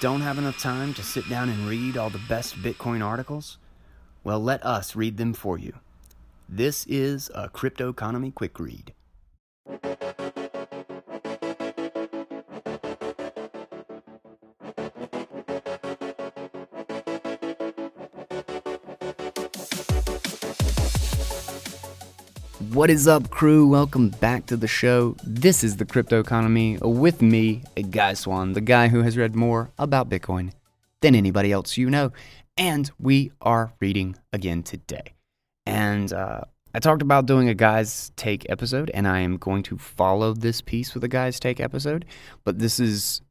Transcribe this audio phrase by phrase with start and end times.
[0.00, 3.58] don't have enough time to sit down and read all the best Bitcoin articles?
[4.22, 5.74] Well, let us read them for you.
[6.48, 8.92] This is a Crypto Economy Quick Read.
[22.78, 23.66] What is up, crew?
[23.66, 25.16] Welcome back to the show.
[25.24, 29.72] This is the Crypto Economy with me, Guy Swan, the guy who has read more
[29.80, 30.52] about Bitcoin
[31.00, 32.12] than anybody else you know.
[32.56, 35.14] And we are reading again today.
[35.66, 39.76] And uh, I talked about doing a guy's take episode, and I am going to
[39.76, 42.04] follow this piece with a guy's take episode.
[42.44, 43.22] But this is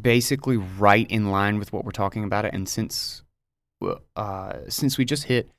[0.00, 2.46] basically right in line with what we're talking about.
[2.46, 3.22] And since
[4.16, 5.50] uh, since we just hit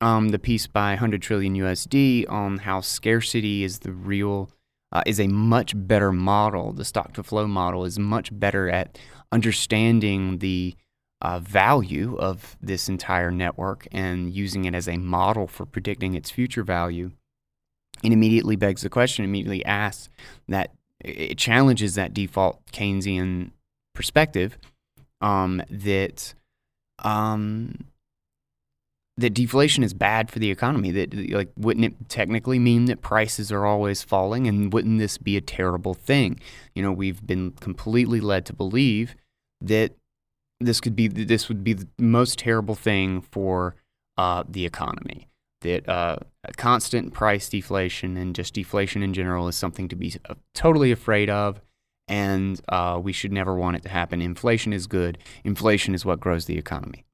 [0.00, 4.50] um, the piece by 100 trillion USD on how scarcity is the real
[4.92, 6.72] uh, is a much better model.
[6.72, 8.98] The stock to flow model is much better at
[9.32, 10.74] understanding the
[11.20, 16.30] uh, value of this entire network and using it as a model for predicting its
[16.30, 17.10] future value.
[18.02, 20.08] It immediately begs the question, immediately asks
[20.46, 23.50] that it challenges that default Keynesian
[23.94, 24.56] perspective
[25.20, 26.34] um, that
[27.00, 27.86] um,
[29.18, 30.92] that deflation is bad for the economy.
[30.92, 35.36] That like wouldn't it technically mean that prices are always falling, and wouldn't this be
[35.36, 36.40] a terrible thing?
[36.74, 39.16] You know, we've been completely led to believe
[39.60, 39.92] that
[40.60, 43.74] this could be this would be the most terrible thing for
[44.16, 45.28] uh, the economy.
[45.62, 46.18] That uh,
[46.56, 51.28] constant price deflation and just deflation in general is something to be uh, totally afraid
[51.28, 51.60] of,
[52.06, 54.22] and uh, we should never want it to happen.
[54.22, 55.18] Inflation is good.
[55.42, 57.04] Inflation is what grows the economy.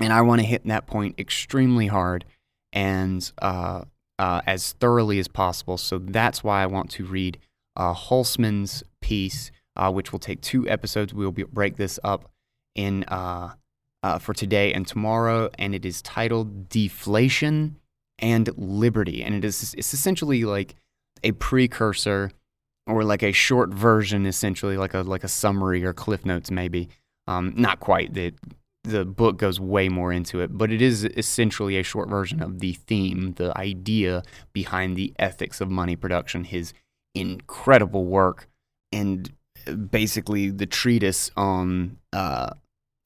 [0.00, 2.24] And I want to hit that point extremely hard
[2.72, 3.82] and uh,
[4.18, 5.78] uh, as thoroughly as possible.
[5.78, 7.38] So that's why I want to read
[7.76, 11.14] uh, Hülsmann's piece, uh, which will take two episodes.
[11.14, 12.30] We'll be, break this up
[12.74, 13.54] in uh,
[14.02, 17.76] uh, for today and tomorrow, and it is titled "Deflation
[18.18, 20.74] and Liberty," and it is it's essentially like
[21.24, 22.30] a precursor
[22.86, 26.88] or like a short version, essentially like a like a summary or cliff notes, maybe.
[27.26, 28.34] Um, not quite that
[28.86, 32.60] the book goes way more into it, but it is essentially a short version of
[32.60, 36.72] the theme, the idea behind the ethics of money production, his
[37.14, 38.48] incredible work,
[38.92, 39.32] and
[39.90, 42.50] basically the treatise on uh,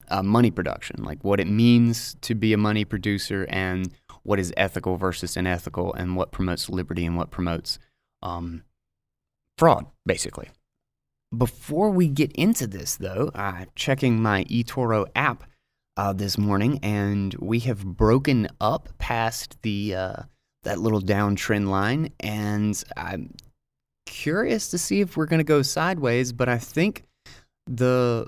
[0.09, 3.91] uh, money production, like what it means to be a money producer and
[4.23, 7.79] what is ethical versus unethical, and what promotes liberty and what promotes
[8.21, 8.61] um,
[9.57, 10.49] fraud, basically.
[11.35, 15.45] Before we get into this, though, uh, checking my eToro app
[15.97, 20.15] uh, this morning, and we have broken up past the uh,
[20.63, 23.33] that little downtrend line, and I'm
[24.05, 26.31] curious to see if we're going to go sideways.
[26.31, 27.03] But I think
[27.67, 28.27] the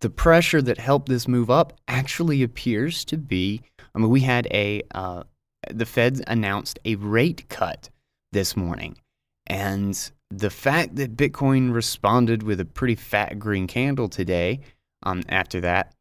[0.00, 3.62] the pressure that helped this move up actually appears to be.
[3.94, 5.24] I mean, we had a uh,
[5.70, 7.90] the Feds announced a rate cut
[8.32, 8.96] this morning,
[9.46, 14.60] and the fact that Bitcoin responded with a pretty fat green candle today
[15.02, 15.94] um, after that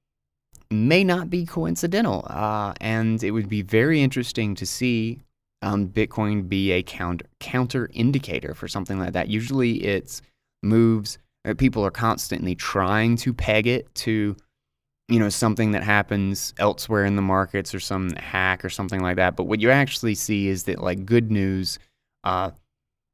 [0.71, 2.25] may not be coincidental.
[2.29, 5.19] Uh, and it would be very interesting to see
[5.61, 9.27] um, Bitcoin be a counter, counter indicator for something like that.
[9.27, 10.21] Usually it's
[10.63, 11.17] moves,
[11.57, 14.35] people are constantly trying to peg it to
[15.07, 19.15] you know something that happens elsewhere in the markets or some hack or something like
[19.15, 21.79] that but what you actually see is that like good news
[22.23, 22.51] uh,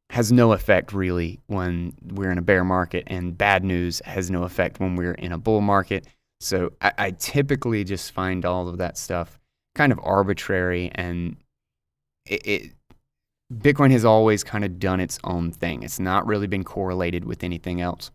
[0.09, 4.44] has no effect really when we're in a bear market and bad news has no
[4.44, 6.08] effect when we're in a bull market
[6.43, 9.39] so I, I typically just find all of that stuff
[9.75, 11.37] kind of arbitrary and
[12.25, 12.71] it, it
[13.53, 15.83] Bitcoin has always kind of done its own thing.
[15.83, 18.11] It's not really been correlated with anything else.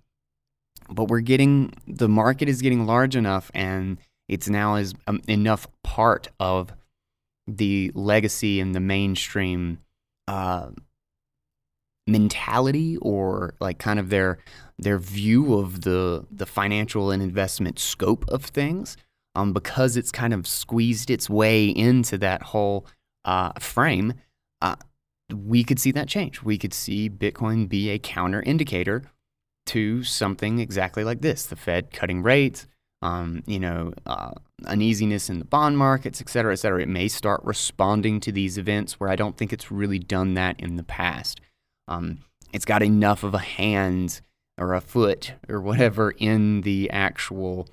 [0.91, 5.67] But we're getting the market is getting large enough and it's now is um, enough
[5.83, 6.73] part of
[7.47, 9.79] the legacy and the mainstream
[10.27, 10.71] uh,
[12.09, 14.39] mentality or like kind of their
[14.79, 18.97] their view of the the financial and investment scope of things
[19.35, 22.87] um, because it's kind of squeezed its way into that whole
[23.25, 24.15] uh, frame
[24.61, 24.77] uh,
[25.35, 26.43] we could see that change.
[26.43, 29.05] We could see bitcoin be a counter indicator
[29.67, 32.67] to something exactly like this the fed cutting rates
[33.03, 34.31] um, you know uh,
[34.65, 36.83] uneasiness in the bond markets et cetera et cetera.
[36.83, 40.59] It may start responding to these events where i don't think it's really done that
[40.59, 41.41] in the past
[41.89, 42.19] um,
[42.53, 44.21] it's got enough of a hand
[44.59, 47.69] or a foot or whatever in the actual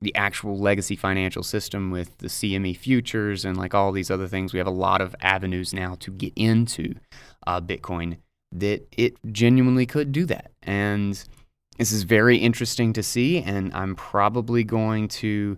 [0.00, 4.52] the actual legacy financial system with the CME futures and like all these other things.
[4.52, 6.96] We have a lot of avenues now to get into
[7.46, 8.18] uh, Bitcoin
[8.52, 10.50] that it genuinely could do that.
[10.62, 11.22] And
[11.78, 15.56] This is very interesting to see, and I'm probably going to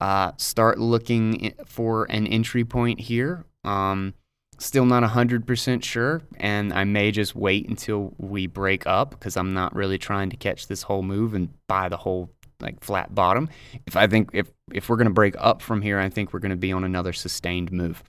[0.00, 3.44] uh, start looking for an entry point here.
[3.62, 4.14] Um,
[4.58, 9.54] still not 100% sure, and I may just wait until we break up because I'm
[9.54, 12.30] not really trying to catch this whole move and buy the whole
[12.60, 13.48] like flat bottom.
[13.86, 16.40] If I think if if we're going to break up from here, I think we're
[16.40, 18.02] going to be on another sustained move.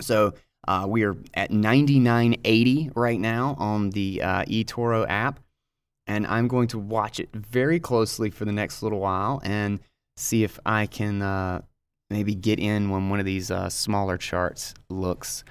[0.00, 0.34] So
[0.66, 5.40] uh, we are at 99.80 right now on the uh, eToro app
[6.06, 9.78] and I'm going to watch it very closely for the next little while and
[10.16, 11.62] see if I can uh,
[12.10, 15.44] maybe get in when one of these uh, smaller charts looks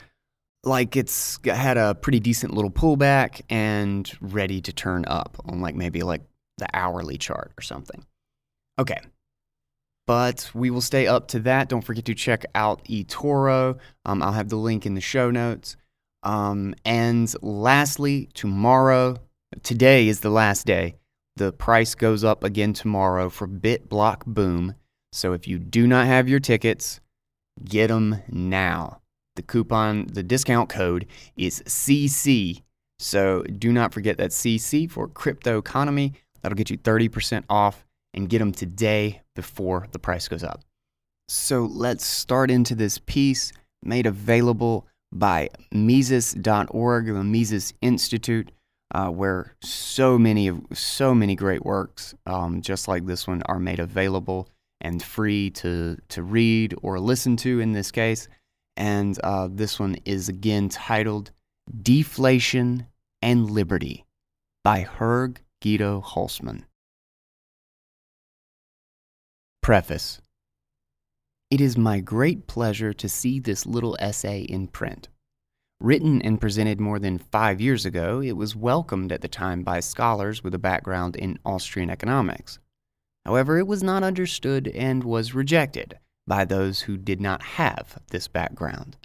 [0.64, 5.76] like it's had a pretty decent little pullback and ready to turn up on like
[5.76, 6.22] maybe like
[6.58, 8.06] the hourly chart or something.
[8.78, 9.00] Okay.
[10.06, 11.70] But we will stay up to that.
[11.70, 13.78] Don't forget to check out eToro.
[14.06, 15.78] Um, I'll have the link in the show notes.
[16.24, 19.18] Um, and lastly, tomorrow,
[19.64, 20.96] Today is the last day.
[21.36, 24.76] The price goes up again tomorrow for BitBlock Boom.
[25.12, 27.00] So if you do not have your tickets,
[27.64, 29.02] get them now.
[29.36, 31.06] The coupon, the discount code
[31.38, 32.62] is CC.
[33.00, 36.14] So do not forget that CC for crypto economy.
[36.42, 40.62] That'll get you 30% off and get them today before the price goes up.
[41.28, 43.54] So let's start into this piece
[43.84, 48.52] made available by Mises.org, the Mises Institute
[48.94, 53.60] uh, where so many of so many great works, um, just like this one, are
[53.60, 54.48] made available
[54.81, 58.28] and free to to read or listen to in this case.
[58.78, 61.31] And uh, this one is again titled
[61.81, 62.88] "Deflation
[63.22, 64.06] and Liberty"
[64.64, 66.64] by Jörg Guido Hülsmann.
[69.62, 70.22] Preface.
[71.52, 75.10] It is my great pleasure to see this little essay in print.
[75.81, 79.80] Written and presented more than five years ago, it was welcomed at the time by
[79.80, 82.60] scholars with a background in Austrian economics.
[83.30, 88.28] However, it was not understood and was rejected by those who did not have this
[88.28, 88.98] background.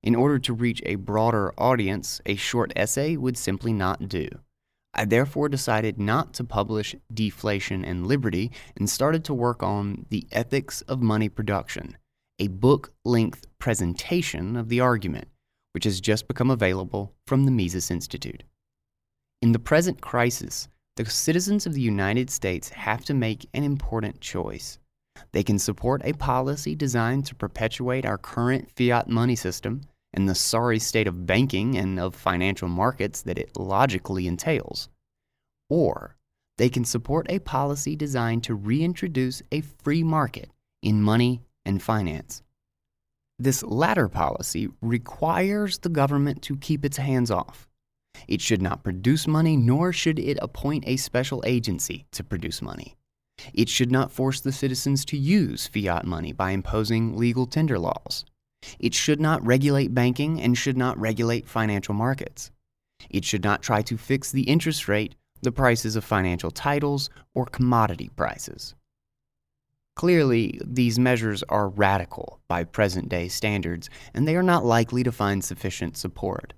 [0.00, 4.28] In order to reach a broader audience, a short essay would simply not do.
[4.94, 10.28] I therefore decided not to publish Deflation and Liberty and started to work on The
[10.30, 11.96] Ethics of Money Production,
[12.38, 15.26] a book length presentation of the argument
[15.72, 18.44] which has just become available from the Mises Institute.
[19.42, 24.20] In the present crisis, the citizens of the United States have to make an important
[24.20, 24.78] choice.
[25.32, 29.82] They can support a policy designed to perpetuate our current fiat money system
[30.12, 34.88] and the sorry state of banking and of financial markets that it logically entails.
[35.68, 36.16] Or
[36.56, 40.50] they can support a policy designed to reintroduce a free market
[40.82, 42.42] in money and finance.
[43.40, 47.68] This latter policy requires the government to keep its hands off.
[48.28, 52.96] It should not produce money, nor should it appoint a special agency to produce money.
[53.52, 58.24] It should not force the citizens to use fiat money by imposing legal tender laws.
[58.78, 62.50] It should not regulate banking and should not regulate financial markets.
[63.10, 67.44] It should not try to fix the interest rate, the prices of financial titles, or
[67.44, 68.74] commodity prices.
[69.96, 75.12] Clearly, these measures are radical by present day standards, and they are not likely to
[75.12, 76.54] find sufficient support.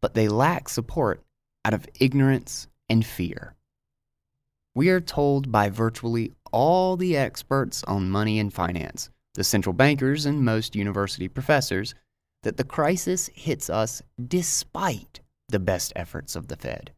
[0.00, 1.22] But they lack support
[1.64, 3.54] out of ignorance and fear.
[4.74, 10.26] We are told by virtually all the experts on money and finance, the central bankers,
[10.26, 11.94] and most university professors,
[12.42, 16.92] that the crisis hits us despite the best efforts of the Fed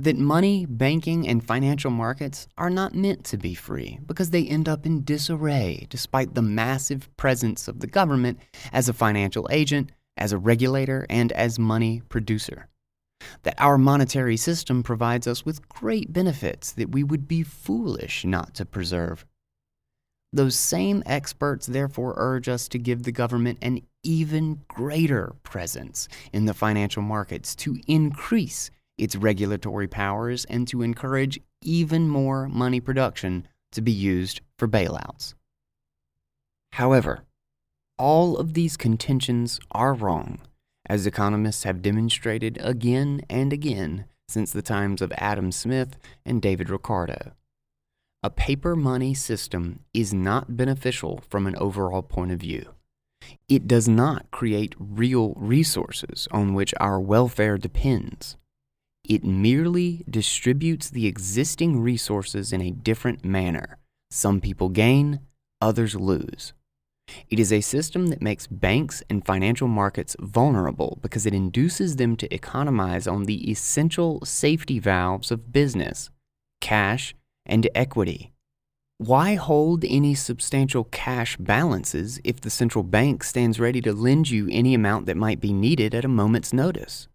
[0.00, 4.68] that money, banking, and financial markets are not meant to be free because they end
[4.68, 8.38] up in disarray despite the massive presence of the government
[8.72, 12.68] as a financial agent, as a regulator, and as money producer.
[13.42, 18.54] That our monetary system provides us with great benefits that we would be foolish not
[18.54, 19.24] to preserve.
[20.32, 26.44] Those same experts therefore urge us to give the government an even greater presence in
[26.44, 33.48] the financial markets to increase its regulatory powers and to encourage even more money production
[33.72, 35.34] to be used for bailouts.
[36.72, 37.24] However,
[37.98, 40.40] all of these contentions are wrong,
[40.86, 46.70] as economists have demonstrated again and again since the times of Adam Smith and David
[46.70, 47.32] Ricardo.
[48.22, 52.74] A paper money system is not beneficial from an overall point of view.
[53.48, 58.36] It does not create real resources on which our welfare depends.
[59.04, 63.78] It merely distributes the existing resources in a different manner.
[64.10, 65.20] Some people gain,
[65.60, 66.52] others lose.
[67.30, 72.16] It is a system that makes banks and financial markets vulnerable because it induces them
[72.16, 76.10] to economize on the essential safety valves of business
[76.60, 77.14] cash,
[77.46, 78.32] and equity.
[78.98, 84.48] Why hold any substantial cash balances if the central bank stands ready to lend you
[84.50, 87.08] any amount that might be needed at a moment's notice?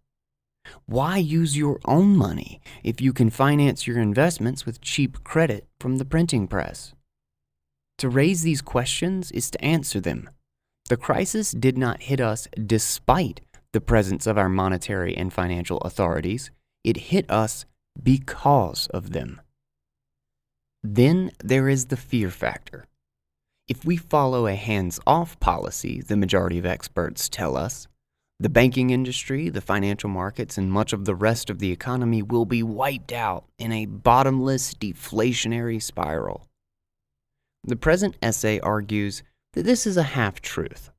[0.86, 5.98] Why use your own money if you can finance your investments with cheap credit from
[5.98, 6.93] the printing press?
[7.98, 10.30] To raise these questions is to answer them.
[10.88, 13.40] The crisis did not hit us despite
[13.74, 16.50] the presence of our monetary and financial authorities,
[16.84, 17.66] it hit us
[18.00, 19.40] because of them.
[20.82, 22.86] Then there is the fear factor.
[23.66, 27.88] If we follow a hands off policy, the majority of experts tell us,
[28.38, 32.44] the banking industry, the financial markets, and much of the rest of the economy will
[32.44, 36.46] be wiped out in a bottomless deflationary spiral.
[37.64, 39.22] The present essay argues
[39.54, 40.90] that this is a half truth.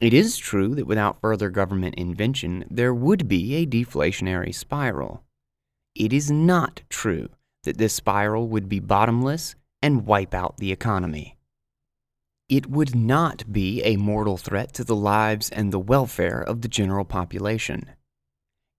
[0.00, 5.24] It is true that without further government invention, there would be a deflationary spiral.
[5.94, 7.30] It is not true
[7.64, 11.36] that this spiral would be bottomless and wipe out the economy
[12.48, 16.68] it would not be a mortal threat to the lives and the welfare of the
[16.68, 17.90] general population.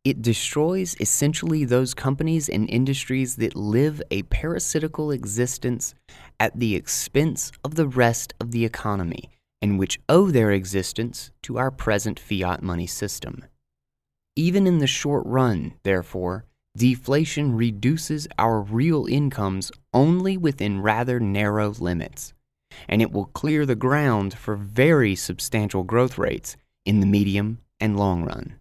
[0.08, 5.96] It destroys essentially those companies and industries that live a parasitical existence
[6.40, 9.30] at the expense of the rest of the economy
[9.62, 13.44] and which owe their existence to our present fiat money system.
[14.38, 16.46] Even in the short run, therefore,
[16.78, 22.34] deflation reduces our real incomes only within rather narrow limits
[22.88, 28.00] and it will clear the ground for very substantial growth rates in the medium and
[28.00, 28.58] long run.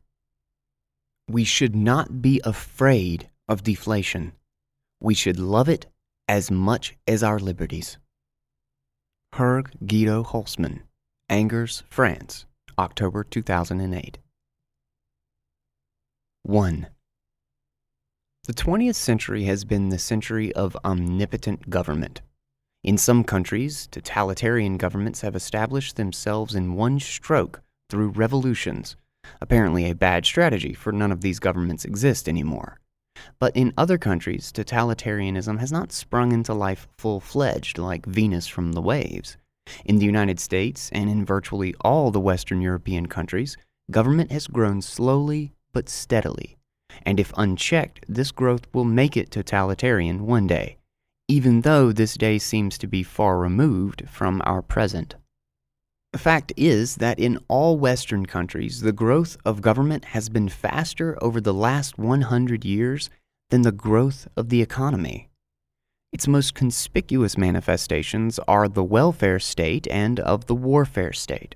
[1.28, 4.32] We should not be afraid of deflation.
[5.00, 5.86] We should love it
[6.28, 7.98] as much as our liberties.
[9.34, 10.82] Jörg Guido Hülsmann,
[11.28, 12.46] Angers, France,
[12.78, 14.18] October 2008.
[16.44, 16.86] 1.
[18.44, 22.22] The 20th century has been the century of omnipotent government.
[22.84, 28.94] In some countries, totalitarian governments have established themselves in one stroke through revolutions,
[29.40, 32.78] apparently a bad strategy, for none of these governments exist anymore.
[33.38, 38.72] But in other countries, totalitarianism has not sprung into life full fledged like Venus from
[38.72, 39.36] the waves.
[39.84, 43.56] In the United States and in virtually all the Western European countries,
[43.90, 46.56] government has grown slowly but steadily.
[47.02, 50.78] And if unchecked, this growth will make it totalitarian one day
[51.28, 55.16] even though this day seems to be far removed from our present.
[56.16, 61.18] The fact is that in all Western countries, the growth of government has been faster
[61.22, 63.10] over the last 100 years
[63.50, 65.28] than the growth of the economy.
[66.14, 71.54] Its most conspicuous manifestations are the welfare state and of the warfare state.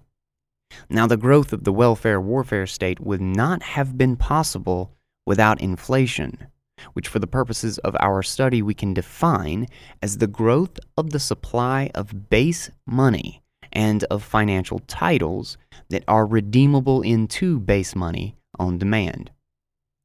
[0.90, 4.92] Now, the growth of the welfare warfare state would not have been possible
[5.24, 6.48] without inflation
[6.92, 9.66] which for the purposes of our study we can define
[10.02, 15.56] as the growth of the supply of base money and of financial titles
[15.88, 19.30] that are redeemable into base money on demand.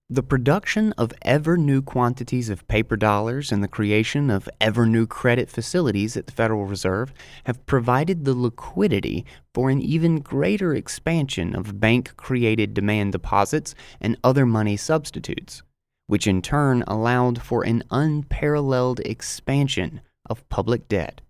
[0.09, 5.07] The production of ever new quantities of paper dollars and the creation of ever new
[5.07, 7.11] credit facilities at the Federal Reserve
[7.45, 14.15] have provided the liquidity for an even greater expansion of bank created demand deposits and
[14.23, 15.63] other money substitutes
[16.07, 21.21] which in turn allowed for an unparalleled expansion of public debt.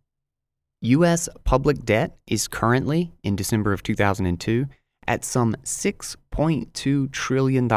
[0.86, 1.28] U.S.
[1.44, 4.68] public debt is currently, in December of 2002,
[5.08, 7.72] at some $6.2 trillion,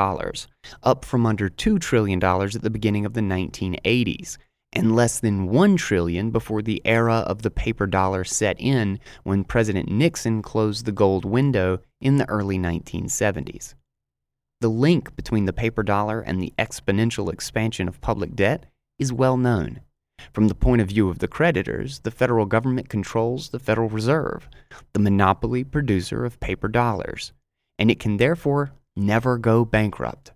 [0.83, 4.37] up from under $2 trillion at the beginning of the 1980s,
[4.75, 9.43] and less than $1 trillion before the era of the paper dollar set in when
[9.43, 13.75] President Nixon closed the gold window in the early 1970s.
[14.61, 18.67] The link between the paper dollar and the exponential expansion of public debt
[18.99, 19.81] is well known.
[20.33, 24.49] From the point of view of the creditors, the federal government controls the Federal Reserve,
[24.93, 27.33] the monopoly producer of paper dollars,
[27.79, 30.33] and it can therefore never go bankrupt.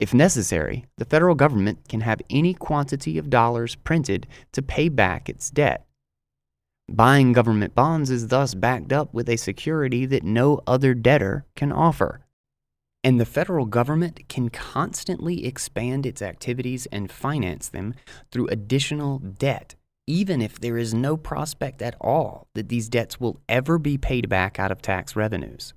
[0.00, 5.28] If necessary, the federal government can have any quantity of dollars printed to pay back
[5.28, 5.86] its debt.
[6.90, 11.72] Buying government bonds is thus backed up with a security that no other debtor can
[11.72, 12.23] offer
[13.04, 17.94] and the federal government can constantly expand its activities and finance them
[18.32, 19.74] through additional debt,
[20.06, 24.30] even if there is no prospect at all that these debts will ever be paid
[24.30, 25.74] back out of tax revenues.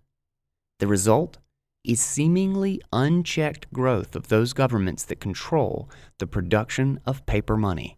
[0.79, 1.37] The result
[1.83, 7.96] is seemingly unchecked growth of those governments that control the production of paper money.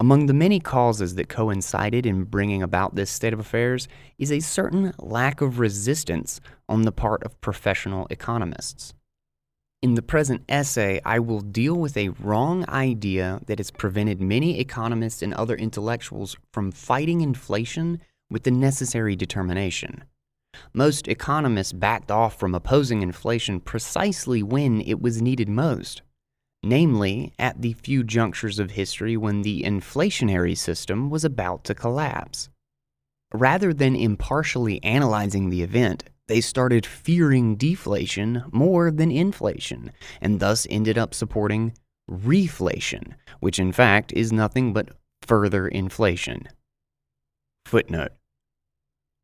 [0.00, 3.86] Among the many causes that coincided in bringing about this state of affairs
[4.18, 8.92] is a certain lack of resistance on the part of professional economists.
[9.82, 14.58] In the present essay, I will deal with a wrong idea that has prevented many
[14.58, 20.04] economists and other intellectuals from fighting inflation with the necessary determination.
[20.72, 26.02] Most economists backed off from opposing inflation precisely when it was needed most,
[26.64, 32.48] namely at the few junctures of history when the inflationary system was about to collapse.
[33.32, 40.66] Rather than impartially analyzing the event, they started fearing deflation more than inflation, and thus
[40.70, 41.74] ended up supporting
[42.10, 44.88] reflation, which in fact is nothing but
[45.22, 46.48] further inflation.
[47.66, 48.12] Footnote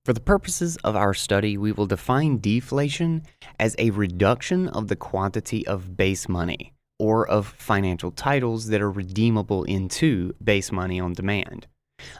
[0.04, 3.22] For the purposes of our study, we will define deflation
[3.58, 8.90] as a reduction of the quantity of base money or of financial titles that are
[8.90, 11.66] redeemable into base money on demand.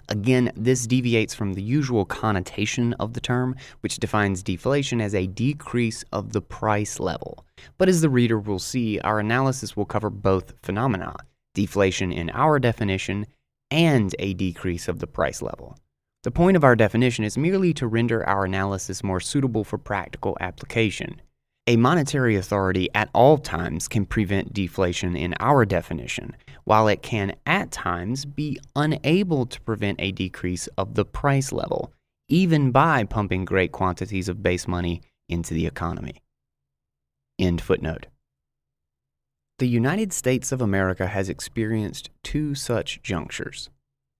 [0.08, 5.26] Again, this deviates from the usual connotation of the term, which defines deflation as a
[5.26, 7.44] decrease of the price level.
[7.78, 11.14] But as the reader will see, our analysis will cover both phenomena
[11.54, 13.26] deflation in our definition
[13.70, 15.76] and a decrease of the price level.
[16.22, 20.37] The point of our definition is merely to render our analysis more suitable for practical
[20.40, 21.20] application.
[21.67, 27.37] A monetary authority at all times can prevent deflation in our definition, while it can
[27.47, 31.93] at times be unable to prevent a decrease of the price level,
[32.29, 36.23] even by pumping great quantities of base money into the economy.
[37.38, 38.07] End footnote.
[39.59, 43.69] The United States of America has experienced two such junctures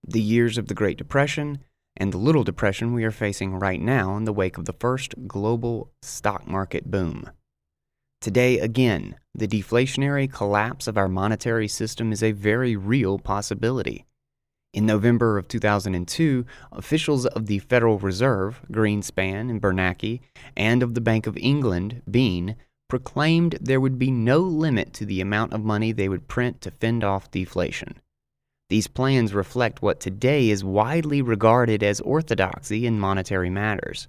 [0.03, 1.59] the years of the Great Depression
[1.97, 5.13] and the Little Depression we are facing right now in the wake of the first
[5.27, 7.29] global stock market boom.
[8.21, 14.05] Today, again, the deflationary collapse of our monetary system is a very real possibility.
[14.73, 20.21] In November of 2002, officials of the Federal Reserve, Greenspan and Bernanke,
[20.55, 22.55] and of the Bank of England, Bean,
[22.87, 26.71] proclaimed there would be no limit to the amount of money they would print to
[26.71, 27.99] fend off deflation.
[28.71, 34.07] These plans reflect what today is widely regarded as orthodoxy in monetary matters.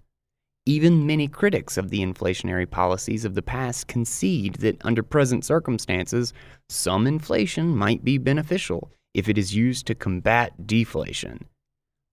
[0.64, 6.32] Even many critics of the inflationary policies of the past concede that under present circumstances,
[6.68, 11.44] some inflation might be beneficial if it is used to combat deflation.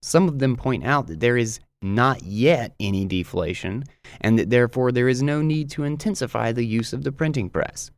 [0.02, 3.84] Some of them point out that there is not yet any deflation,
[4.20, 7.92] and that therefore there is no need to intensify the use of the printing press.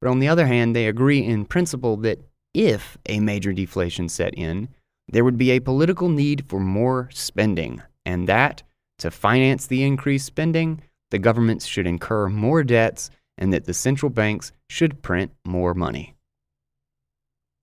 [0.00, 2.20] But on the other hand, they agree in principle that
[2.54, 4.68] if a major deflation set in,
[5.08, 8.62] there would be a political need for more spending, and that,
[8.98, 14.10] to finance the increased spending, the governments should incur more debts and that the central
[14.10, 16.14] banks should print more money.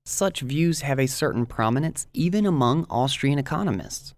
[0.05, 4.15] Such views have a certain prominence even among Austrian economists.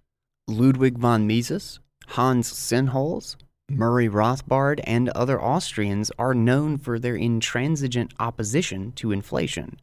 [0.48, 3.36] Ludwig von Mises, Hans Sennholz,
[3.70, 9.80] Murray Rothbard, and other Austrians are known for their intransigent opposition to inflation.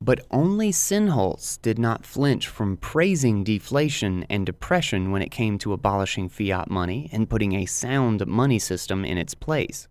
[0.00, 5.72] But only Sennholz did not flinch from praising deflation and depression when it came to
[5.72, 9.88] abolishing fiat money and putting a sound money system in its place.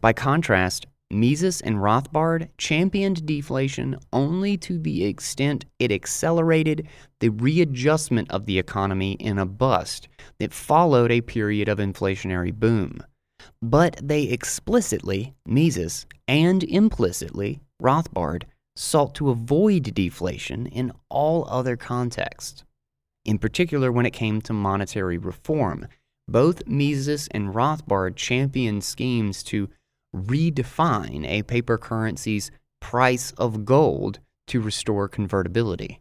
[0.00, 6.86] By contrast, Mises and Rothbard championed deflation only to the extent it accelerated
[7.18, 13.02] the readjustment of the economy in a bust that followed a period of inflationary boom.
[13.60, 18.44] But they explicitly, Mises, and implicitly, Rothbard,
[18.80, 22.64] sought to avoid deflation in all other contexts.
[23.26, 25.86] In particular, when it came to monetary reform,
[26.26, 29.68] both Mises and Rothbard championed schemes to
[30.16, 36.00] redefine a paper currency's price of gold to restore convertibility.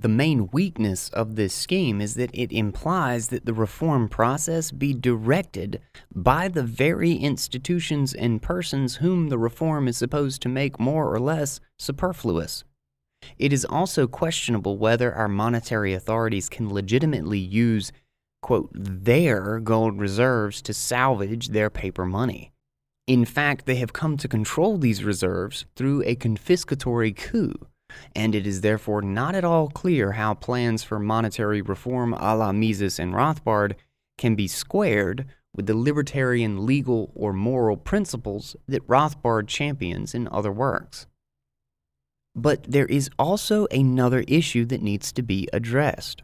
[0.00, 4.94] The main weakness of this scheme is that it implies that the reform process be
[4.94, 5.80] directed
[6.14, 11.18] by the very institutions and persons whom the reform is supposed to make more or
[11.18, 12.62] less superfluous.
[13.38, 17.90] It is also questionable whether our monetary authorities can legitimately use,
[18.40, 22.52] quote, their gold reserves to salvage their paper money.
[23.08, 27.66] In fact, they have come to control these reserves through a confiscatory coup
[28.14, 32.52] and it is therefore not at all clear how plans for monetary reform a la
[32.52, 33.74] Mises and Rothbard
[34.16, 40.52] can be squared with the libertarian legal or moral principles that Rothbard champions in other
[40.52, 41.06] works.
[42.34, 46.22] But there is also another issue that needs to be addressed.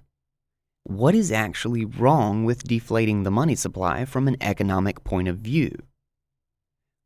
[0.85, 5.71] What is actually wrong with deflating the money supply from an economic point of view?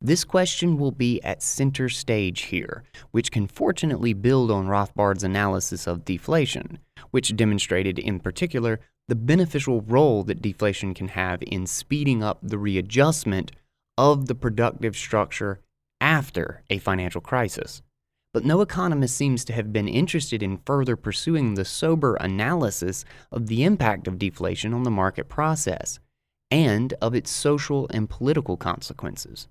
[0.00, 5.88] This question will be at center stage here, which can fortunately build on Rothbard's analysis
[5.88, 6.78] of deflation,
[7.10, 12.58] which demonstrated in particular the beneficial role that deflation can have in speeding up the
[12.58, 13.50] readjustment
[13.96, 15.58] of the productive structure
[16.00, 17.82] after a financial crisis.
[18.32, 23.48] But no economist seems to have been interested in further pursuing the sober analysis of
[23.48, 25.98] the impact of deflation on the market process
[26.52, 29.48] and of its social and political consequences.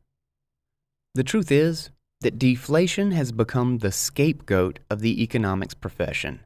[1.18, 1.90] The truth is
[2.22, 6.42] that deflation has become the scapegoat of the economics profession.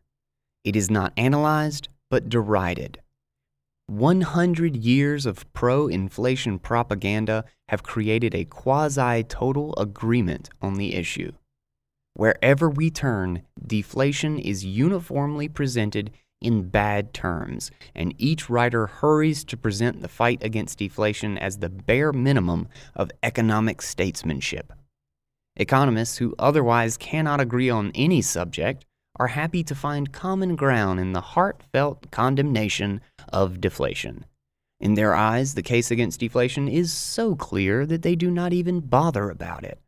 [0.64, 3.02] It is not analyzed, but derided.
[3.88, 11.34] 100 years of pro inflation propaganda have created a quasi total agreement on the issue.
[12.14, 19.56] Wherever we turn, deflation is uniformly presented in bad terms, and each writer hurries to
[19.56, 24.74] present the fight against deflation as the bare minimum of economic statesmanship.
[25.56, 28.86] Economists who otherwise cannot agree on any subject
[29.18, 33.02] are happy to find common ground in the heartfelt condemnation
[33.32, 34.26] of deflation.
[34.80, 38.80] In their eyes, the case against deflation is so clear that they do not even
[38.80, 39.80] bother about it.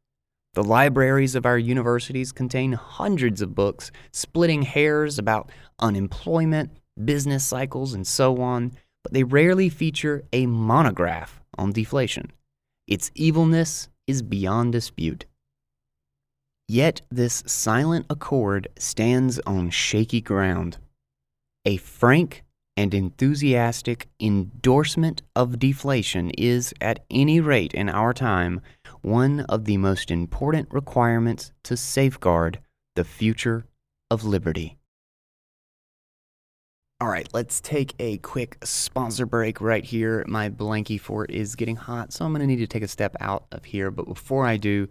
[0.53, 7.93] The libraries of our universities contain hundreds of books splitting hairs about unemployment, business cycles,
[7.93, 12.31] and so on, but they rarely feature a monograph on deflation.
[12.87, 15.25] Its evilness is beyond dispute.
[16.67, 20.77] Yet this silent accord stands on shaky ground.
[21.65, 22.43] A frank
[22.75, 28.61] and enthusiastic endorsement of deflation is, at any rate in our time,
[29.01, 32.59] one of the most important requirements to safeguard
[32.95, 33.65] the future
[34.09, 34.77] of liberty.
[37.01, 40.23] All right, let's take a quick sponsor break right here.
[40.27, 43.15] My blankie fort is getting hot, so I'm going to need to take a step
[43.19, 43.91] out of here.
[43.91, 44.87] But before I do,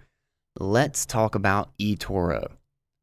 [0.61, 2.53] let's talk about eToro.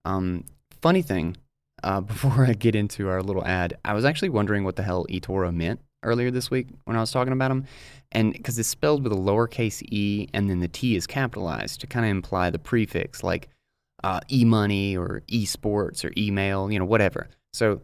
[0.05, 0.43] Um,
[0.81, 1.37] funny thing,
[1.83, 5.05] uh, before I get into our little ad, I was actually wondering what the hell
[5.09, 7.65] eToro meant earlier this week when I was talking about them.
[8.11, 11.87] And because it's spelled with a lowercase e and then the T is capitalized to
[11.87, 13.49] kind of imply the prefix like
[14.03, 17.27] uh, e money or esports or email, you know, whatever.
[17.53, 17.81] So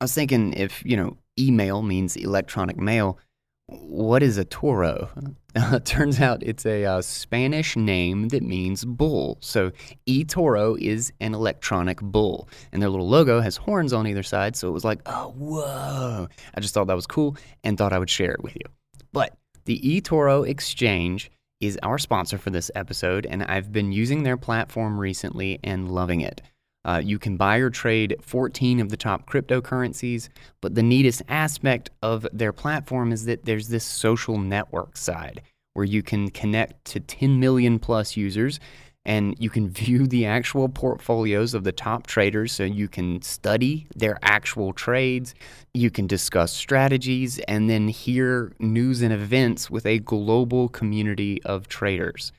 [0.00, 3.18] I was thinking if, you know, email means electronic mail,
[3.66, 5.10] what is a toro?
[5.56, 9.38] Uh, turns out it's a uh, Spanish name that means bull.
[9.40, 9.70] So
[10.04, 12.48] eToro is an electronic bull.
[12.72, 14.56] And their little logo has horns on either side.
[14.56, 16.26] So it was like, oh, whoa.
[16.56, 18.64] I just thought that was cool and thought I would share it with you.
[19.12, 24.36] But the eToro Exchange is our sponsor for this episode, and I've been using their
[24.36, 26.42] platform recently and loving it.
[26.84, 30.28] Uh, you can buy or trade 14 of the top cryptocurrencies,
[30.60, 35.42] but the neatest aspect of their platform is that there's this social network side
[35.72, 38.60] where you can connect to 10 million plus users
[39.06, 43.86] and you can view the actual portfolios of the top traders so you can study
[43.94, 45.34] their actual trades,
[45.72, 51.68] you can discuss strategies, and then hear news and events with a global community of
[51.68, 52.32] traders.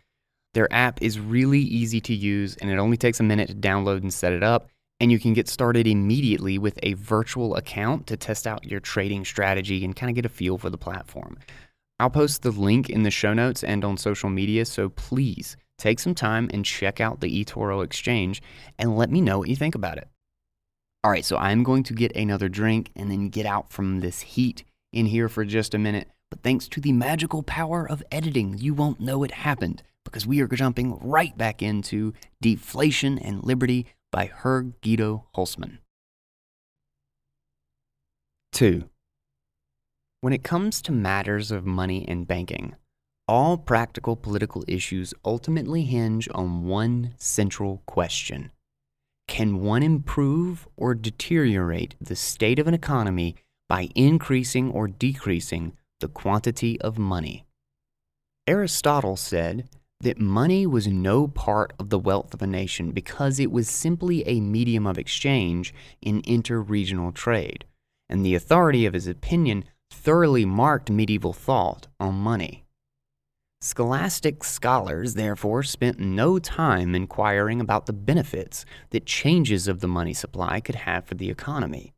[0.56, 3.98] Their app is really easy to use and it only takes a minute to download
[3.98, 4.70] and set it up.
[5.02, 9.26] And you can get started immediately with a virtual account to test out your trading
[9.26, 11.38] strategy and kind of get a feel for the platform.
[12.00, 16.00] I'll post the link in the show notes and on social media, so please take
[16.00, 18.42] some time and check out the eToro exchange
[18.80, 20.08] and let me know what you think about it.
[21.04, 24.22] All right, so I'm going to get another drink and then get out from this
[24.22, 24.64] heat
[24.94, 26.08] in here for just a minute.
[26.32, 30.40] But thanks to the magical power of editing, you won't know it happened because we
[30.40, 35.80] are jumping right back into Deflation and Liberty by Jörg Guido Hülsmann.
[38.54, 38.88] 2.
[40.22, 42.76] When it comes to matters of money and banking,
[43.28, 48.52] all practical political issues ultimately hinge on one central question
[49.28, 53.36] Can one improve or deteriorate the state of an economy
[53.68, 57.46] by increasing or decreasing the quantity of money?
[58.48, 59.68] Aristotle said
[60.02, 64.28] that money was no part of the wealth of a nation because it was simply
[64.28, 67.66] a medium of exchange in interregional trade,
[68.10, 72.66] and the authority of his opinion thoroughly marked medieval thought on money.
[73.62, 80.14] Scholastic scholars, therefore, spent no time inquiring about the benefits that changes of the money
[80.14, 81.94] supply could have for the economy.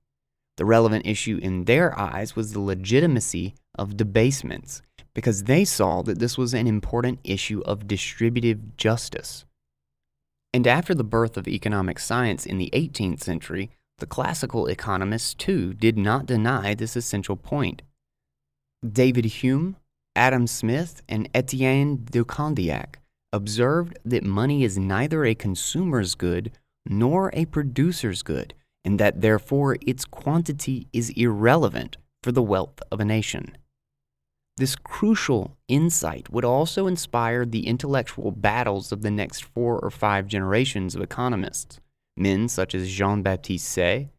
[0.55, 4.81] The relevant issue in their eyes was the legitimacy of debasements
[5.17, 9.45] because they saw that this was an important issue of distributive justice.
[10.53, 15.73] And after the birth of economic science in the 18th century, the classical economists too
[15.73, 17.82] did not deny this essential point.
[18.88, 19.77] David Hume,
[20.15, 22.97] Adam Smith, and Etienne de Condillac
[23.34, 26.51] observed that money is neither a consumer's good
[26.86, 28.53] nor a producer's good,
[28.86, 33.58] and that therefore its quantity is irrelevant for the wealth of a nation.
[34.57, 40.25] This crucial insight would also inspire the intellectual battles of the next four or five
[40.25, 41.79] generations of economists,
[42.15, 44.09] men such as Jean Baptiste Say,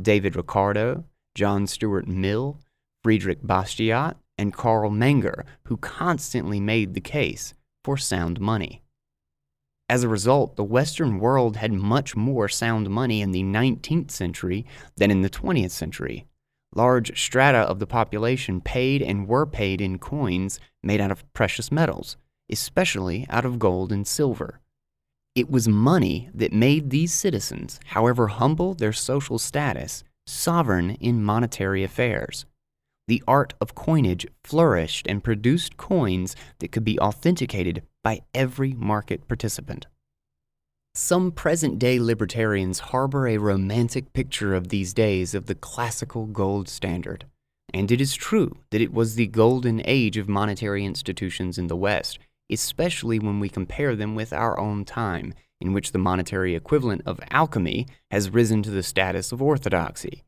[0.00, 2.60] David Ricardo, John Stuart Mill,
[3.02, 8.84] Friedrich Bastiat, and Carl Menger, who constantly made the case for sound money.
[9.88, 14.64] As a result, the Western world had much more sound money in the 19th century
[14.96, 16.27] than in the 20th century.
[16.74, 21.72] Large strata of the population paid and were paid in coins made out of precious
[21.72, 22.16] metals,
[22.50, 24.60] especially out of gold and silver.
[25.34, 31.84] It was money that made these citizens, however humble their social status, sovereign in monetary
[31.84, 32.44] affairs.
[33.06, 39.26] The art of coinage flourished and produced coins that could be authenticated by every market
[39.28, 39.86] participant.
[40.94, 46.68] Some present day libertarians harbor a romantic picture of these days of the classical gold
[46.68, 47.24] standard.
[47.72, 51.76] And it is true that it was the golden age of monetary institutions in the
[51.76, 52.18] West,
[52.50, 57.20] especially when we compare them with our own time, in which the monetary equivalent of
[57.30, 60.24] alchemy has risen to the status of orthodoxy.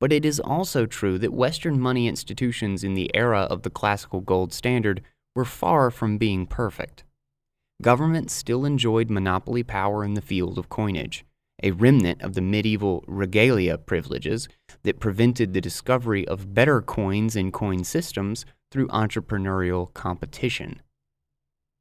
[0.00, 4.20] But it is also true that Western money institutions in the era of the classical
[4.20, 5.02] gold standard
[5.34, 7.04] were far from being perfect
[7.82, 11.24] government still enjoyed monopoly power in the field of coinage,
[11.62, 14.48] a remnant of the medieval regalia privileges
[14.84, 20.80] that prevented the discovery of better coins and coin systems through entrepreneurial competition.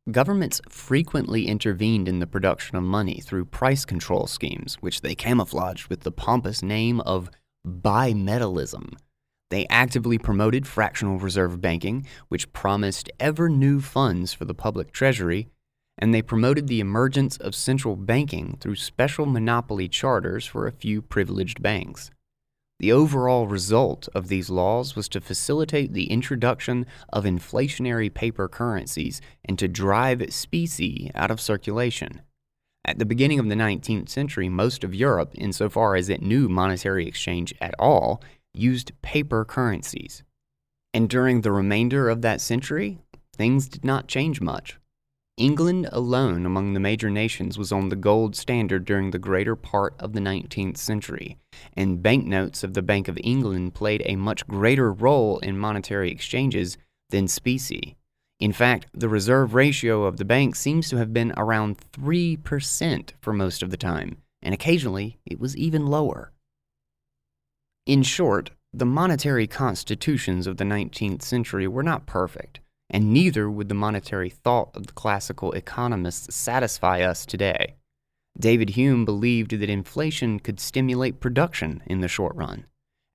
[0.10, 5.88] Governments frequently intervened in the production of money through price control schemes, which they camouflaged
[5.88, 7.30] with the pompous name of
[7.66, 8.96] bimetallism.
[9.52, 15.50] They actively promoted fractional reserve banking, which promised ever new funds for the public treasury
[16.02, 21.02] and they promoted the emergence of central banking through special monopoly charters for a few
[21.02, 22.10] privileged banks.
[22.80, 29.22] The overall result of these laws was to facilitate the introduction of inflationary paper currencies
[29.46, 32.22] and to drive specie out of circulation.
[32.84, 37.06] At the beginning of the 19th century, most of Europe, insofar as it knew monetary
[37.06, 38.24] exchange at all,
[38.56, 40.24] used paper currencies.
[40.92, 42.98] And during the remainder of that century,
[43.36, 44.80] things did not change much.
[45.41, 49.95] England alone among the major nations was on the gold standard during the greater part
[49.97, 51.36] of the 19th century,
[51.75, 56.77] and banknotes of the Bank of England played a much greater role in monetary exchanges
[57.10, 57.97] than specie.
[58.39, 63.34] In fact, the reserve ratio of the bank seems to have been around 3% for
[63.34, 66.32] most of the time, and occasionally it was even lower.
[67.88, 72.61] In short, the monetary constitutions of the 19th century were not perfect
[72.91, 77.75] and neither would the monetary thought of the classical economists satisfy us today.
[78.38, 82.65] David Hume believed that inflation could stimulate production in the short run.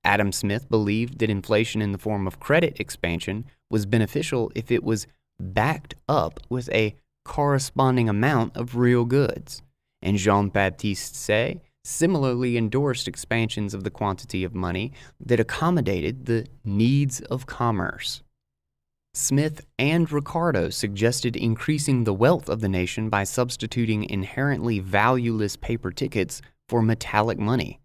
[0.03, 4.83] Adam Smith believed that inflation in the form of credit expansion was beneficial if it
[4.83, 5.07] was
[5.39, 9.61] backed up with a corresponding amount of real goods.
[10.01, 16.45] And Jean Baptiste Say similarly endorsed expansions of the quantity of money that accommodated the
[16.65, 18.21] needs of commerce.
[19.19, 25.89] Smith and Ricardo suggested increasing the wealth of the nation by substituting inherently valueless paper
[25.89, 27.79] tickets for metallic money.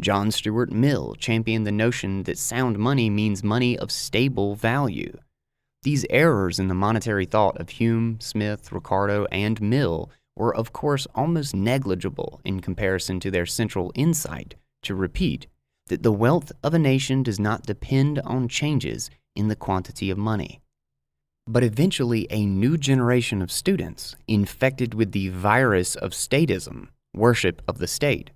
[0.00, 5.16] John Stuart Mill championed the notion that sound money means money of stable value.
[5.84, 11.06] These errors in the monetary thought of Hume, Smith, Ricardo, and Mill were, of course,
[11.14, 15.46] almost negligible in comparison to their central insight to repeat
[15.86, 20.18] that the wealth of a nation does not depend on changes in the quantity of
[20.18, 20.60] money.
[21.46, 27.78] But eventually, a new generation of students, infected with the virus of statism, worship of
[27.78, 28.30] the state,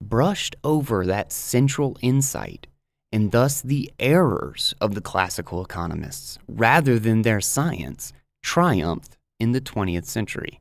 [0.00, 2.66] brushed over that central insight
[3.14, 8.12] and thus the errors of the classical economists, rather than their science,
[8.42, 10.60] triumphed in the 20th century.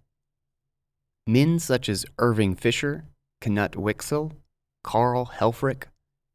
[1.26, 3.06] Men such as Irving Fisher,
[3.42, 4.34] Knut Wicksell,
[4.84, 5.86] Carl Helfferich,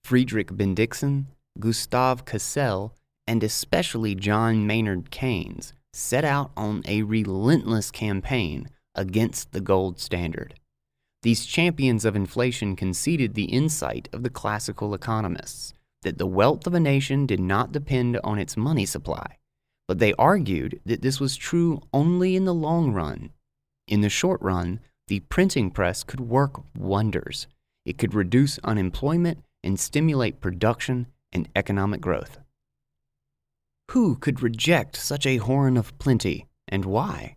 [0.03, 1.27] Friedrich Bendixen,
[1.61, 2.95] Gustav Cassel,
[3.29, 10.55] and especially John Maynard Keynes, set out on a relentless campaign against the gold standard.
[11.23, 16.73] These champions of inflation conceded the insight of the classical economists that the wealth of
[16.73, 19.37] a nation did not depend on its money supply,
[19.87, 23.31] but they argued that this was true only in the long run.
[23.87, 27.47] In the short run, the printing press could work wonders.
[27.85, 32.39] It could reduce unemployment and stimulate production and economic growth.
[33.93, 37.37] Who could reject such a horn of plenty, and why?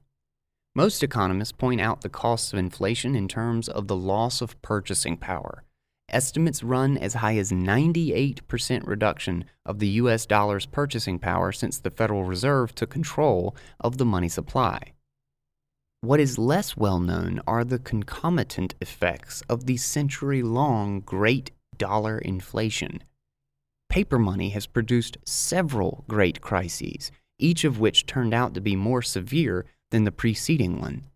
[0.75, 5.15] Most economists point out the costs of inflation in terms of the loss of purchasing
[5.17, 5.63] power.
[6.09, 11.89] estimates run as high as 98% reduction of the US dollar's purchasing power since the
[11.89, 14.93] Federal Reserve took control of the money supply.
[16.01, 22.17] What is less well known are the concomitant effects of the century long Great Dollar
[22.17, 23.03] Inflation.
[23.91, 29.01] Paper money has produced several great crises, each of which turned out to be more
[29.01, 31.07] severe than the preceding one.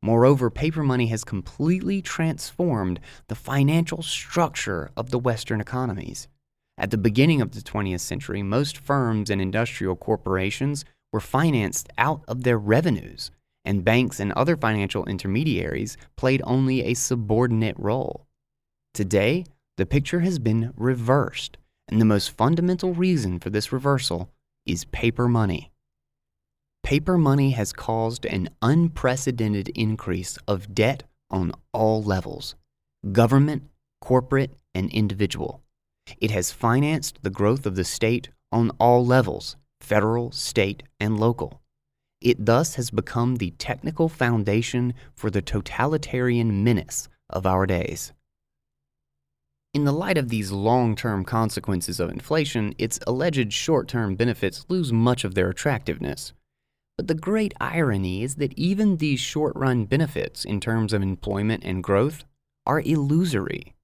[0.00, 6.26] Moreover, paper money has completely transformed the financial structure of the Western economies.
[6.78, 12.22] At the beginning of the 20th century, most firms and industrial corporations were financed out
[12.26, 13.30] of their revenues,
[13.62, 18.26] and banks and other financial intermediaries played only a subordinate role.
[18.94, 19.44] Today,
[19.76, 24.30] the picture has been reversed, and the most fundamental reason for this reversal
[24.64, 25.72] is paper money.
[26.82, 32.54] Paper money has caused an unprecedented increase of debt on all levels
[33.12, 33.64] government,
[34.00, 35.62] corporate, and individual.
[36.20, 41.60] It has financed the growth of the state on all levels federal, state, and local.
[42.20, 48.12] It thus has become the technical foundation for the totalitarian menace of our days.
[49.76, 54.64] In the light of these long term consequences of inflation, its alleged short term benefits
[54.70, 56.32] lose much of their attractiveness.
[56.96, 61.62] But the great irony is that even these short run benefits in terms of employment
[61.62, 62.24] and growth
[62.64, 63.74] are illusory.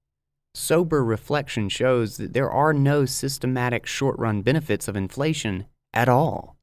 [0.55, 6.57] Sober reflection shows that there are no systematic short run benefits of inflation at all.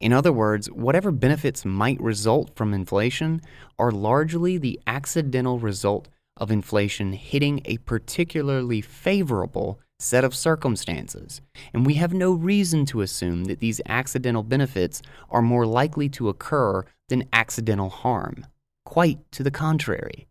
[0.00, 3.42] In other words, whatever benefits might result from inflation
[3.76, 6.06] are largely the accidental result
[6.38, 11.40] of inflation hitting a particularly favorable set of circumstances,
[11.74, 16.28] and we have no reason to assume that these accidental benefits are more likely to
[16.28, 18.46] occur than accidental harm.
[18.84, 20.28] Quite to the contrary.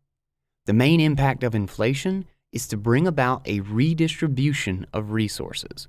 [0.66, 5.88] The main impact of inflation is to bring about a redistribution of resources.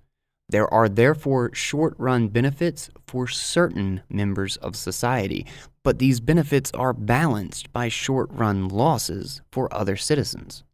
[0.50, 5.46] There are therefore short run benefits for certain members of society,
[5.82, 10.64] but these benefits are balanced by short run losses for other citizens.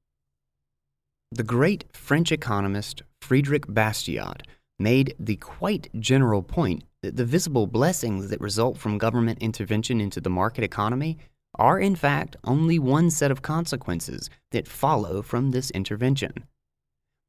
[1.32, 4.42] The great French economist Friedrich Bastiat
[4.78, 10.20] made the quite general point that the visible blessings that result from government intervention into
[10.20, 11.18] the market economy
[11.56, 16.32] are in fact only one set of consequences that follow from this intervention.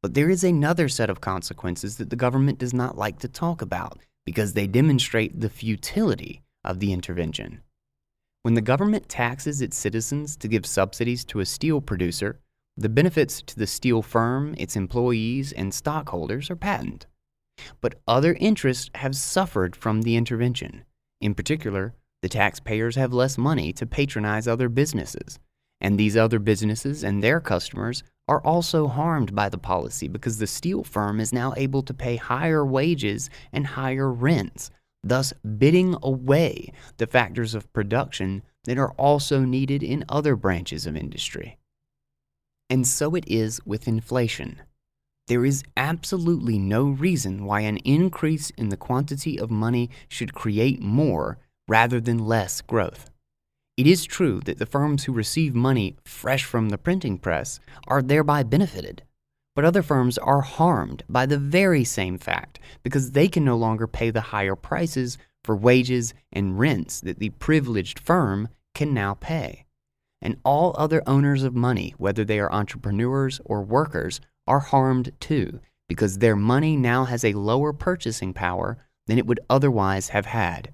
[0.05, 3.63] But there is another set of consequences that the government does not like to talk
[3.63, 7.61] about because they demonstrate the futility of the intervention.
[8.43, 12.39] When the government taxes its citizens to give subsidies to a steel producer,
[12.77, 17.07] the benefits to the steel firm, its employees, and stockholders are patent.
[17.81, 20.85] But other interests have suffered from the intervention.
[21.19, 25.39] In particular, the taxpayers have less money to patronize other businesses,
[25.81, 30.47] and these other businesses and their customers are also harmed by the policy because the
[30.47, 34.71] steel firm is now able to pay higher wages and higher rents,
[35.03, 40.95] thus bidding away the factors of production that are also needed in other branches of
[40.95, 41.57] industry.
[42.69, 44.61] And so it is with inflation.
[45.27, 50.81] There is absolutely no reason why an increase in the quantity of money should create
[50.81, 53.09] more rather than less growth.
[53.77, 58.01] It is true that the firms who receive money fresh from the printing press are
[58.01, 59.03] thereby benefited,
[59.55, 63.87] but other firms are harmed by the very same fact because they can no longer
[63.87, 69.65] pay the higher prices for wages and rents that the privileged firm can now pay
[70.25, 75.59] and all other owners of money, whether they are entrepreneurs or workers, are harmed too,
[75.87, 80.73] because their money now has a lower purchasing power than it would otherwise have had.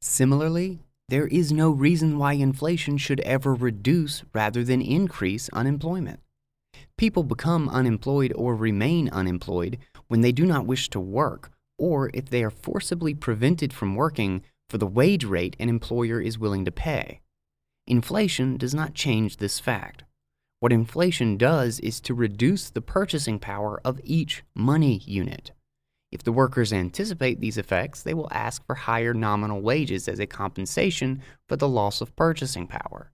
[0.00, 0.80] Similarly,
[1.12, 6.20] there is no reason why inflation should ever reduce rather than increase unemployment.
[6.96, 9.76] People become unemployed or remain unemployed
[10.08, 14.40] when they do not wish to work, or if they are forcibly prevented from working
[14.70, 17.20] for the wage rate an employer is willing to pay.
[17.86, 20.04] Inflation does not change this fact.
[20.60, 25.52] What inflation does is to reduce the purchasing power of each money unit.
[26.12, 30.26] If the workers anticipate these effects, they will ask for higher nominal wages as a
[30.26, 33.10] compensation for the loss of purchasing power.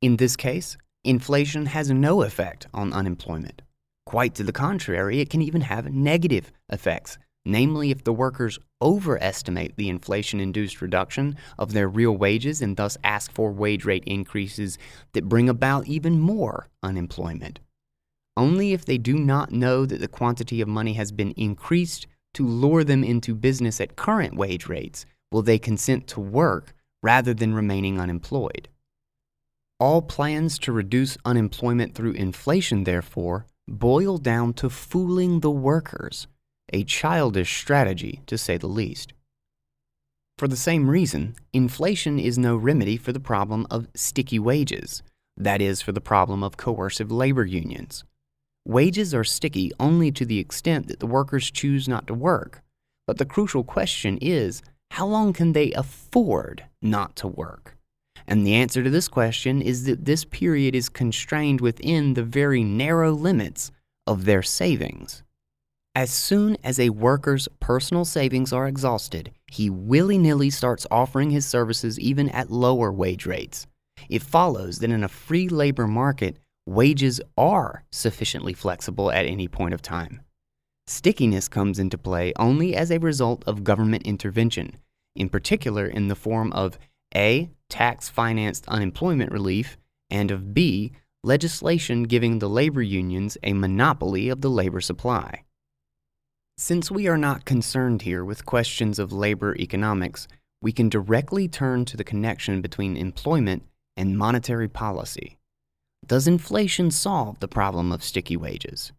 [0.00, 3.60] In this case, inflation has no effect on unemployment.
[4.06, 9.76] Quite to the contrary, it can even have negative effects, namely if the workers overestimate
[9.76, 14.78] the inflation induced reduction of their real wages and thus ask for wage rate increases
[15.12, 17.60] that bring about even more unemployment.
[18.36, 22.46] Only if they do not know that the quantity of money has been increased to
[22.46, 27.54] lure them into business at current wage rates will they consent to work rather than
[27.54, 28.68] remaining unemployed.
[29.80, 36.28] All plans to reduce unemployment through inflation, therefore, boil down to fooling the workers,
[36.72, 39.12] a childish strategy to say the least.
[40.38, 45.02] For the same reason, inflation is no remedy for the problem of sticky wages,
[45.36, 48.04] that is, for the problem of coercive labor unions.
[48.66, 52.62] Wages are sticky only to the extent that the workers choose not to work,
[53.06, 57.76] but the crucial question is how long can they afford not to work?
[58.26, 62.62] And the answer to this question is that this period is constrained within the very
[62.62, 63.72] narrow limits
[64.06, 65.22] of their savings.
[65.94, 71.46] As soon as a worker's personal savings are exhausted, he willy nilly starts offering his
[71.46, 73.66] services even at lower wage rates.
[74.08, 79.74] It follows that in a free labor market, wages are sufficiently flexible at any point
[79.74, 80.20] of time.
[80.86, 84.76] Stickiness comes into play only as a result of government intervention,
[85.14, 86.78] in particular in the form of
[87.14, 87.50] A.
[87.68, 89.78] Tax financed unemployment relief,
[90.10, 90.92] and of B.
[91.24, 95.44] Legislation giving the labor unions a monopoly of the labor supply.
[96.58, 100.28] Since we are not concerned here with questions of labor economics,
[100.60, 103.64] we can directly turn to the connection between employment
[103.96, 105.38] and monetary policy.
[106.06, 108.92] Does inflation solve the problem of sticky wages?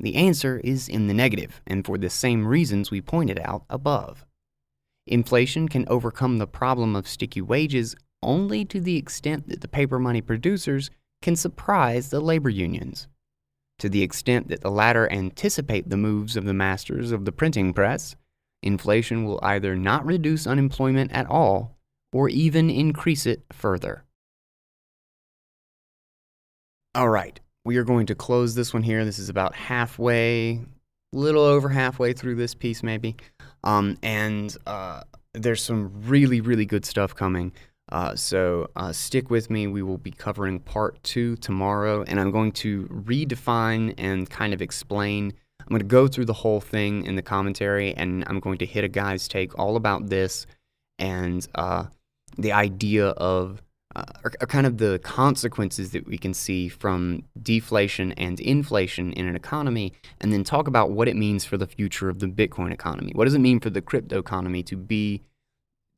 [0.00, 4.24] The answer is in the negative, and for the same reasons we pointed out above.
[5.06, 9.98] Inflation can overcome the problem of sticky wages only to the extent that the paper
[9.98, 10.90] money producers
[11.20, 13.08] can surprise the labor unions.
[13.80, 17.72] To the extent that the latter anticipate the moves of the masters of the printing
[17.72, 18.16] press,
[18.62, 21.76] inflation will either not reduce unemployment at all
[22.12, 24.04] or even increase it further.
[26.98, 29.04] All right, we are going to close this one here.
[29.04, 30.62] This is about halfway,
[31.12, 33.14] little over halfway through this piece, maybe.
[33.62, 37.52] Um, and uh, there's some really, really good stuff coming.
[37.92, 39.68] Uh, so uh, stick with me.
[39.68, 44.60] We will be covering part two tomorrow, and I'm going to redefine and kind of
[44.60, 45.32] explain.
[45.60, 48.66] I'm going to go through the whole thing in the commentary, and I'm going to
[48.66, 50.46] hit a guy's take all about this
[50.98, 51.84] and uh,
[52.36, 53.62] the idea of
[53.96, 59.12] uh, are, are, kind of the consequences that we can see from deflation and inflation
[59.14, 62.26] in an economy, and then talk about what it means for the future of the
[62.26, 63.12] Bitcoin economy.
[63.14, 65.22] What does it mean for the crypto economy to be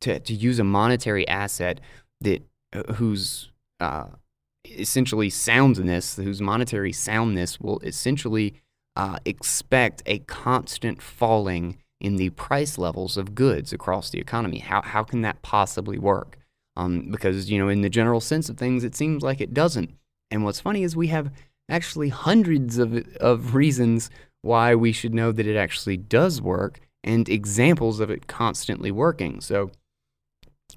[0.03, 1.81] to, to use a monetary asset
[2.21, 4.07] that uh, whose uh,
[4.65, 8.55] essentially soundness, whose monetary soundness will essentially
[8.97, 14.59] uh, expect a constant falling in the price levels of goods across the economy.
[14.59, 16.39] How, how can that possibly work?
[16.81, 19.91] Um, because, you know, in the general sense of things, it seems like it doesn't.
[20.31, 21.31] And what's funny is we have
[21.69, 24.09] actually hundreds of, of reasons
[24.41, 29.43] why we should know that it actually does work and examples of it constantly working.
[29.43, 29.71] So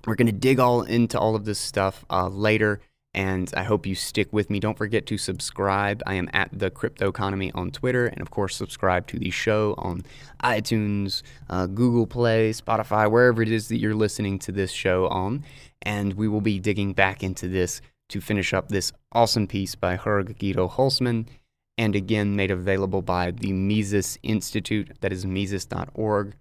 [0.05, 2.81] we're going to dig all into all of this stuff uh, later.
[3.15, 4.59] And I hope you stick with me.
[4.59, 6.01] Don't forget to subscribe.
[6.07, 8.07] I am at the Crypto Economy on Twitter.
[8.07, 10.01] And of course, subscribe to the show on
[10.43, 15.43] iTunes, uh, Google Play, Spotify, wherever it is that you're listening to this show on
[15.83, 19.97] and we will be digging back into this to finish up this awesome piece by
[19.97, 21.27] Jörg Guido Hülsmann,
[21.77, 26.35] and again made available by the Mises Institute, that is Mises.org.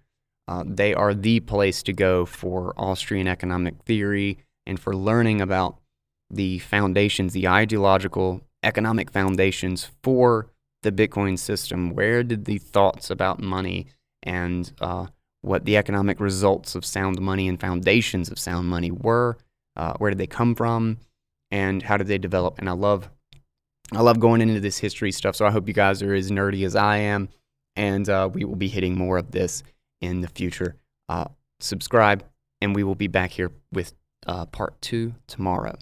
[0.47, 5.77] Uh, they are the place to go for Austrian economic theory and for learning about
[6.35, 10.47] the foundations, the ideological economic foundations for
[10.83, 11.91] the Bitcoin system.
[11.91, 13.87] Where did the thoughts about money
[14.23, 15.07] and uh,
[15.43, 19.37] what the economic results of sound money and foundations of sound money were.
[19.75, 20.97] Uh, where did they come from,
[21.51, 22.57] and how did they develop?
[22.59, 23.09] And I love,
[23.91, 25.35] I love going into this history stuff.
[25.35, 27.29] So I hope you guys are as nerdy as I am,
[27.75, 29.63] and uh, we will be hitting more of this
[29.99, 30.75] in the future.
[31.09, 31.25] Uh,
[31.59, 32.23] subscribe,
[32.61, 33.93] and we will be back here with
[34.25, 35.75] uh, part two tomorrow.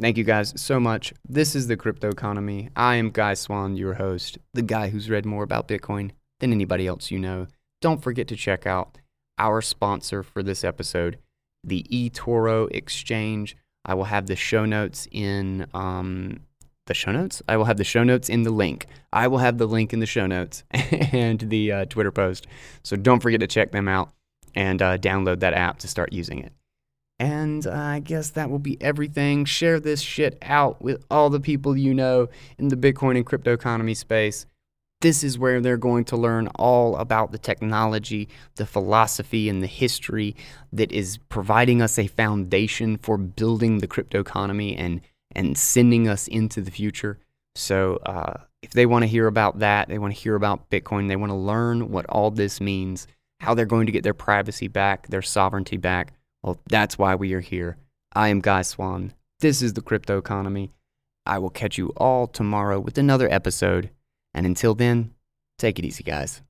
[0.00, 1.12] Thank you guys so much.
[1.28, 2.70] This is the crypto economy.
[2.76, 6.86] I am Guy Swan, your host, the guy who's read more about Bitcoin than anybody
[6.86, 7.48] else you know
[7.80, 8.98] don't forget to check out
[9.38, 11.18] our sponsor for this episode,
[11.62, 13.56] the eToro Exchange.
[13.84, 16.40] I will have the show notes in um,
[16.86, 17.42] the show notes.
[17.48, 18.86] I will have the show notes in the link.
[19.12, 22.46] I will have the link in the show notes and the uh, Twitter post.
[22.82, 24.10] So don't forget to check them out
[24.54, 26.52] and uh, download that app to start using it.
[27.18, 29.44] And uh, I guess that will be everything.
[29.44, 33.52] Share this shit out with all the people you know in the Bitcoin and crypto
[33.52, 34.46] economy space.
[35.00, 39.68] This is where they're going to learn all about the technology, the philosophy, and the
[39.68, 40.34] history
[40.72, 45.00] that is providing us a foundation for building the crypto economy and,
[45.36, 47.18] and sending us into the future.
[47.54, 51.06] So, uh, if they want to hear about that, they want to hear about Bitcoin,
[51.06, 53.06] they want to learn what all this means,
[53.38, 56.12] how they're going to get their privacy back, their sovereignty back,
[56.42, 57.76] well, that's why we are here.
[58.12, 59.14] I am Guy Swan.
[59.40, 60.72] This is the crypto economy.
[61.26, 63.90] I will catch you all tomorrow with another episode.
[64.34, 65.14] And until then,
[65.58, 66.42] take it easy, guys.